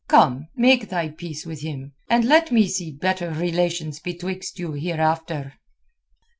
Come, 0.07 0.47
make 0.55 0.89
thy 0.89 1.09
peace 1.09 1.45
with 1.45 1.61
him, 1.61 1.93
and 2.09 2.25
let 2.25 2.51
me 2.51 2.67
see 2.67 2.89
better 2.91 3.29
relations 3.29 3.99
betwixt 3.99 4.57
you 4.57 4.71
hereafter." 4.71 5.53